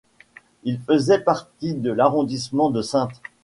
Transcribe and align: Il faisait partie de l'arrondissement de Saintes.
Il 0.63 0.79
faisait 0.79 1.19
partie 1.19 1.75
de 1.75 1.91
l'arrondissement 1.91 2.71
de 2.71 2.81
Saintes. 2.81 3.21